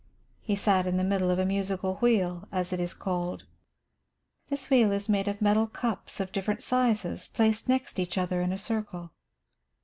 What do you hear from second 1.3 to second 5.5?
a musical wheel, as it is called. This wheel is made of